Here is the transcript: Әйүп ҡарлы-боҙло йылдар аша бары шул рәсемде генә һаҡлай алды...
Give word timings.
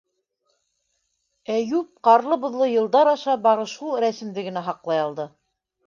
Әйүп 1.57 1.93
ҡарлы-боҙло 2.09 2.71
йылдар 2.73 3.13
аша 3.15 3.39
бары 3.47 3.71
шул 3.79 3.97
рәсемде 4.09 4.51
генә 4.51 4.69
һаҡлай 4.73 5.09
алды... 5.09 5.33